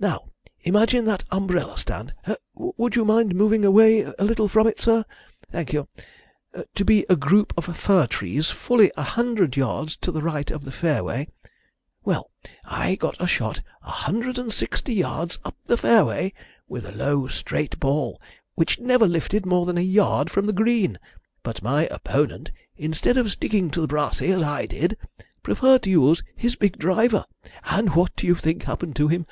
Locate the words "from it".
4.48-4.80